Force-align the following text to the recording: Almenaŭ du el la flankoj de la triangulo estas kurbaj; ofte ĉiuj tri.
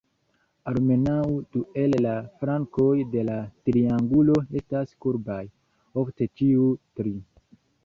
Almenaŭ 0.69 1.17
du 1.55 1.61
el 1.81 1.93
la 2.05 2.13
flankoj 2.39 2.87
de 3.17 3.27
la 3.29 3.37
triangulo 3.71 4.39
estas 4.63 4.97
kurbaj; 5.07 5.39
ofte 6.05 6.33
ĉiuj 6.41 6.69
tri. 6.99 7.17